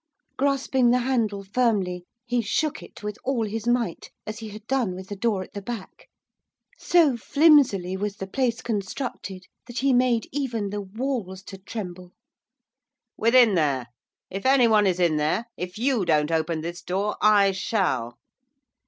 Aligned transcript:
Grasping 0.35 0.89
the 0.89 0.97
handle 0.97 1.43
firmly, 1.43 2.05
he 2.25 2.41
shook 2.41 2.81
it 2.81 3.03
with 3.03 3.19
all 3.23 3.45
his 3.45 3.67
might, 3.67 4.09
as 4.25 4.39
he 4.39 4.47
had 4.49 4.65
done 4.65 4.95
with 4.95 5.09
the 5.09 5.15
door 5.15 5.43
at 5.43 5.53
the 5.53 5.61
back. 5.61 6.09
So 6.75 7.15
flimsily 7.15 7.95
was 7.95 8.15
the 8.15 8.25
place 8.25 8.63
constructed 8.63 9.45
that 9.67 9.77
he 9.77 9.93
made 9.93 10.27
even 10.31 10.71
the 10.71 10.81
walls 10.81 11.43
to 11.43 11.59
tremble. 11.59 12.13
'Within 13.15 13.53
there! 13.53 13.89
if 14.31 14.43
anyone 14.43 14.87
is 14.87 14.99
in 14.99 15.17
there! 15.17 15.45
if 15.55 15.77
you 15.77 16.03
don't 16.03 16.31
open 16.31 16.61
this 16.61 16.81
door, 16.81 17.15
I 17.21 17.51
shall. 17.51 18.17